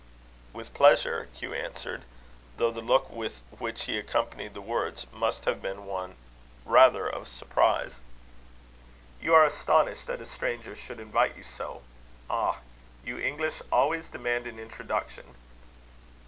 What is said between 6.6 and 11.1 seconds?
rather of surprise. "You are astonished that a stranger should